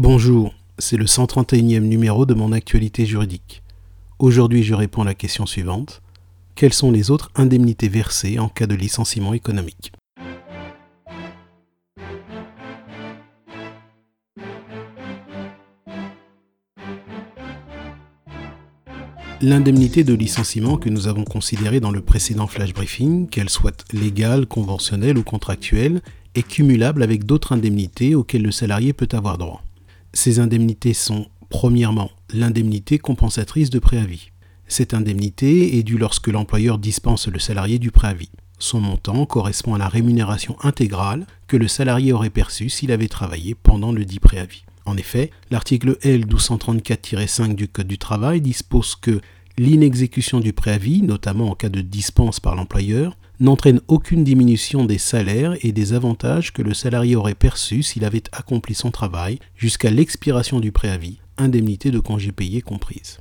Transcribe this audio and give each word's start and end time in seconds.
Bonjour, 0.00 0.54
c'est 0.78 0.96
le 0.96 1.06
131e 1.06 1.80
numéro 1.80 2.24
de 2.24 2.32
mon 2.32 2.52
actualité 2.52 3.04
juridique. 3.04 3.64
Aujourd'hui, 4.20 4.62
je 4.62 4.72
réponds 4.72 5.02
à 5.02 5.06
la 5.06 5.14
question 5.14 5.44
suivante. 5.44 6.02
Quelles 6.54 6.72
sont 6.72 6.92
les 6.92 7.10
autres 7.10 7.32
indemnités 7.34 7.88
versées 7.88 8.38
en 8.38 8.48
cas 8.48 8.68
de 8.68 8.76
licenciement 8.76 9.34
économique? 9.34 9.90
L'indemnité 19.40 20.04
de 20.04 20.14
licenciement 20.14 20.76
que 20.76 20.90
nous 20.90 21.08
avons 21.08 21.24
considérée 21.24 21.80
dans 21.80 21.90
le 21.90 22.02
précédent 22.02 22.46
flash 22.46 22.72
briefing, 22.72 23.28
qu'elle 23.28 23.50
soit 23.50 23.84
légale, 23.92 24.46
conventionnelle 24.46 25.18
ou 25.18 25.24
contractuelle, 25.24 26.02
est 26.36 26.46
cumulable 26.46 27.02
avec 27.02 27.26
d'autres 27.26 27.50
indemnités 27.50 28.14
auxquelles 28.14 28.42
le 28.42 28.52
salarié 28.52 28.92
peut 28.92 29.08
avoir 29.10 29.38
droit. 29.38 29.64
Ces 30.12 30.40
indemnités 30.40 30.94
sont, 30.94 31.26
premièrement, 31.50 32.10
l'indemnité 32.32 32.98
compensatrice 32.98 33.70
de 33.70 33.78
préavis. 33.78 34.30
Cette 34.66 34.94
indemnité 34.94 35.78
est 35.78 35.82
due 35.82 35.98
lorsque 35.98 36.28
l'employeur 36.28 36.78
dispense 36.78 37.28
le 37.28 37.38
salarié 37.38 37.78
du 37.78 37.90
préavis. 37.90 38.30
Son 38.58 38.80
montant 38.80 39.24
correspond 39.24 39.74
à 39.74 39.78
la 39.78 39.88
rémunération 39.88 40.56
intégrale 40.62 41.26
que 41.46 41.56
le 41.56 41.68
salarié 41.68 42.12
aurait 42.12 42.30
perçue 42.30 42.68
s'il 42.68 42.92
avait 42.92 43.08
travaillé 43.08 43.54
pendant 43.54 43.92
le 43.92 44.04
dit 44.04 44.18
préavis. 44.18 44.64
En 44.84 44.96
effet, 44.96 45.30
l'article 45.50 45.98
L 46.02 46.26
1234-5 46.26 47.54
du 47.54 47.68
Code 47.68 47.86
du 47.86 47.98
travail 47.98 48.40
dispose 48.40 48.96
que 48.96 49.20
l'inexécution 49.58 50.40
du 50.40 50.52
préavis, 50.52 51.02
notamment 51.02 51.50
en 51.50 51.54
cas 51.54 51.68
de 51.68 51.80
dispense 51.80 52.40
par 52.40 52.54
l'employeur, 52.54 53.16
n'entraîne 53.40 53.80
aucune 53.88 54.24
diminution 54.24 54.84
des 54.84 54.98
salaires 54.98 55.56
et 55.62 55.72
des 55.72 55.92
avantages 55.92 56.52
que 56.52 56.62
le 56.62 56.74
salarié 56.74 57.16
aurait 57.16 57.34
perçus 57.34 57.82
s'il 57.82 58.04
avait 58.04 58.24
accompli 58.32 58.74
son 58.74 58.90
travail 58.90 59.38
jusqu'à 59.56 59.90
l'expiration 59.90 60.60
du 60.60 60.72
préavis, 60.72 61.18
indemnité 61.36 61.90
de 61.90 62.00
congé 62.00 62.32
payé 62.32 62.62
comprise. 62.62 63.18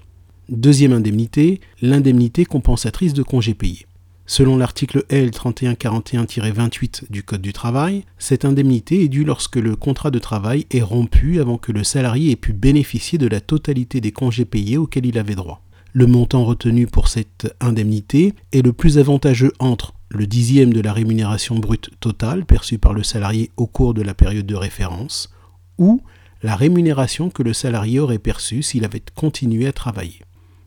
Deuxième 0.49 0.93
indemnité, 0.93 1.60
l'indemnité 1.82 2.46
compensatrice 2.46 3.13
de 3.13 3.24
congé 3.24 3.54
payé. 3.54 3.85
Selon 4.26 4.58
l'article 4.58 5.05
L 5.10 5.30
3141-28 5.30 7.10
du 7.10 7.24
Code 7.24 7.41
du 7.41 7.54
travail, 7.54 8.04
cette 8.18 8.43
indemnité 8.43 9.04
est 9.04 9.08
due 9.08 9.24
lorsque 9.24 9.55
le 9.55 9.76
contrat 9.76 10.12
de 10.12 10.20
travail 10.20 10.65
est 10.71 10.82
rompu 10.82 11.40
avant 11.40 11.58
que 11.58 11.71
le 11.71 11.84
salarié 11.84 12.32
ait 12.32 12.35
pu 12.35 12.54
bénéficier 12.54 13.18
de 13.18 13.27
la 13.27 13.40
totalité 13.40 14.02
des 14.02 14.12
congés 14.12 14.46
payés 14.46 14.77
auxquels 14.77 15.05
il 15.05 15.18
avait 15.18 15.35
droit. 15.35 15.66
Le 15.99 16.05
montant 16.05 16.45
retenu 16.45 16.85
pour 16.85 17.07
cette 17.07 17.51
indemnité 17.59 18.35
est 18.51 18.62
le 18.62 18.71
plus 18.71 18.99
avantageux 18.99 19.51
entre 19.57 19.95
le 20.09 20.27
dixième 20.27 20.71
de 20.71 20.79
la 20.79 20.93
rémunération 20.93 21.55
brute 21.55 21.90
totale 21.99 22.45
perçue 22.45 22.77
par 22.77 22.93
le 22.93 23.01
salarié 23.01 23.49
au 23.57 23.65
cours 23.65 23.95
de 23.95 24.03
la 24.03 24.13
période 24.13 24.45
de 24.45 24.53
référence, 24.53 25.34
ou 25.79 26.03
la 26.43 26.55
rémunération 26.55 27.31
que 27.31 27.41
le 27.41 27.51
salarié 27.51 27.99
aurait 27.99 28.20
perçue 28.20 28.62
s'il 28.62 28.85
avait 28.85 29.01
continué 29.15 29.65
à 29.65 29.73
travailler. 29.73 30.21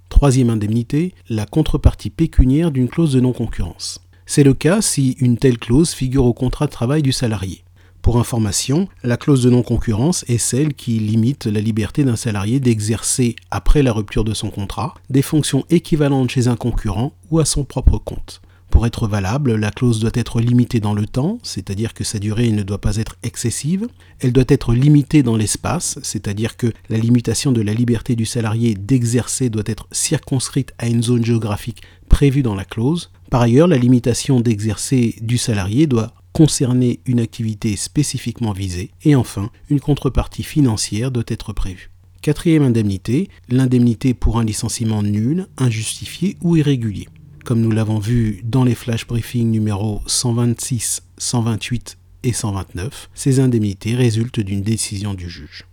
Troisième 0.09 0.51
indemnité, 0.51 1.15
la 1.29 1.47
contrepartie 1.47 2.11
pécuniaire 2.11 2.73
d'une 2.73 2.89
clause 2.89 3.13
de 3.13 3.21
non-concurrence. 3.21 4.01
C'est 4.27 4.43
le 4.43 4.55
cas 4.55 4.83
si 4.83 5.13
une 5.21 5.39
telle 5.39 5.59
clause 5.59 5.93
figure 5.93 6.25
au 6.25 6.35
contrat 6.35 6.67
de 6.67 6.73
travail 6.73 7.03
du 7.03 7.13
salarié. 7.13 7.63
Pour 8.03 8.19
information, 8.19 8.89
la 9.05 9.19
clause 9.19 9.43
de 9.43 9.51
non-concurrence 9.51 10.25
est 10.27 10.39
celle 10.39 10.73
qui 10.73 10.99
limite 10.99 11.45
la 11.47 11.61
liberté 11.61 12.03
d'un 12.03 12.17
salarié 12.17 12.59
d'exercer, 12.59 13.37
après 13.51 13.83
la 13.83 13.93
rupture 13.93 14.25
de 14.25 14.33
son 14.33 14.51
contrat, 14.51 14.95
des 15.11 15.23
fonctions 15.23 15.67
équivalentes 15.69 16.31
chez 16.31 16.49
un 16.49 16.57
concurrent 16.57 17.13
ou 17.31 17.41
à 17.41 17.45
son 17.45 17.65
propre 17.65 17.99
compte. 17.99 18.41
Pour 18.71 18.87
être 18.87 19.09
valable, 19.09 19.57
la 19.57 19.71
clause 19.71 19.99
doit 19.99 20.13
être 20.15 20.41
limitée 20.41 20.81
dans 20.81 20.95
le 20.95 21.05
temps, 21.05 21.39
c'est-à-dire 21.43 21.93
que 21.93 22.05
sa 22.05 22.19
durée 22.19 22.51
ne 22.53 22.63
doit 22.63 22.81
pas 22.81 22.97
être 22.97 23.17
excessive. 23.23 23.89
Elle 24.21 24.33
doit 24.33 24.45
être 24.49 24.73
limitée 24.73 25.23
dans 25.23 25.37
l'espace, 25.37 25.99
c'est-à-dire 26.03 26.57
que 26.57 26.73
la 26.89 26.99
limitation 26.99 27.53
de 27.53 27.61
la 27.61 27.75
liberté 27.75 28.15
du 28.15 28.25
salarié 28.25 28.75
d'exercer 28.75 29.51
doit 29.51 29.65
être 29.67 29.89
circonscrite 29.91 30.73
à 30.79 30.87
une 30.87 31.03
zone 31.03 31.25
géographique 31.25 31.83
prévue 32.09 32.43
dans 32.43 32.55
la 32.55 32.65
clause. 32.65 33.11
Par 33.29 33.43
ailleurs, 33.43 33.69
la 33.69 33.77
limitation 33.77 34.41
d'exercer 34.41 35.17
du 35.21 35.37
salarié 35.37 35.87
doit 35.87 36.15
concerner 36.33 37.01
une 37.07 37.21
activité 37.21 37.77
spécifiquement 37.77 38.53
visée. 38.53 38.91
Et 39.05 39.15
enfin, 39.15 39.51
une 39.69 39.81
contrepartie 39.81 40.43
financière 40.43 41.11
doit 41.11 41.25
être 41.29 41.53
prévue. 41.53 41.91
Quatrième 42.23 42.63
indemnité, 42.63 43.29
l'indemnité 43.49 44.15
pour 44.15 44.39
un 44.39 44.45
licenciement 44.45 45.03
nul, 45.03 45.47
injustifié 45.57 46.37
ou 46.43 46.57
irrégulier 46.57 47.09
comme 47.45 47.61
nous 47.61 47.71
l'avons 47.71 47.99
vu 47.99 48.43
dans 48.45 48.65
les 48.65 48.75
flash 48.75 49.07
briefings 49.07 49.51
numéro 49.51 50.03
126, 50.07 51.03
128 51.19 51.99
et 52.23 52.33
129, 52.33 53.11
ces 53.15 53.41
indemnités 53.41 53.95
résultent 53.95 54.41
d'une 54.41 54.63
décision 54.63 55.15
du 55.15 55.29
juge. 55.29 55.67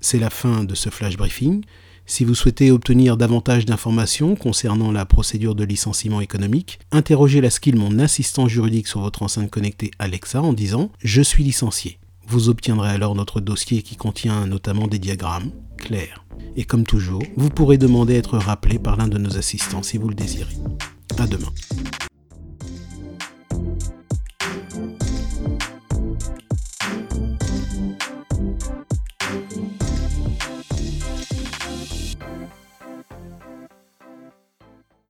C'est 0.00 0.18
la 0.18 0.30
fin 0.30 0.64
de 0.64 0.74
ce 0.74 0.90
flash 0.90 1.16
briefing. 1.16 1.64
Si 2.08 2.24
vous 2.24 2.36
souhaitez 2.36 2.70
obtenir 2.70 3.16
davantage 3.16 3.66
d'informations 3.66 4.36
concernant 4.36 4.92
la 4.92 5.04
procédure 5.04 5.56
de 5.56 5.64
licenciement 5.64 6.20
économique, 6.20 6.78
interrogez 6.92 7.40
la 7.40 7.50
skill 7.50 7.74
mon 7.74 7.98
assistant 7.98 8.46
juridique 8.46 8.86
sur 8.86 9.00
votre 9.00 9.24
enceinte 9.24 9.50
connectée 9.50 9.90
Alexa 9.98 10.40
en 10.40 10.52
disant 10.52 10.92
Je 11.02 11.20
suis 11.20 11.42
licencié. 11.42 11.98
Vous 12.28 12.48
obtiendrez 12.48 12.90
alors 12.90 13.16
notre 13.16 13.40
dossier 13.40 13.82
qui 13.82 13.96
contient 13.96 14.46
notamment 14.46 14.86
des 14.86 15.00
diagrammes 15.00 15.50
clairs. 15.78 16.24
Et 16.54 16.64
comme 16.64 16.84
toujours, 16.84 17.22
vous 17.36 17.50
pourrez 17.50 17.76
demander 17.76 18.14
à 18.14 18.18
être 18.18 18.38
rappelé 18.38 18.78
par 18.78 18.96
l'un 18.96 19.08
de 19.08 19.18
nos 19.18 19.36
assistants 19.36 19.82
si 19.82 19.98
vous 19.98 20.08
le 20.08 20.14
désirez. 20.14 20.56
À 21.18 21.26
demain. 21.26 21.52